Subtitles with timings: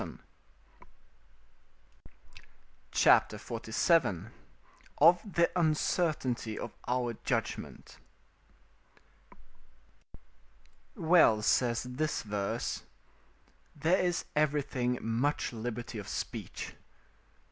[2.91, 4.29] ]CHAPTER XLVII
[4.97, 7.99] OF THE UNCERTAINTY OF OUR JUDGMENT
[10.95, 12.81] Well says this verse:
[13.75, 16.73] ["There is everywhere much liberty of speech."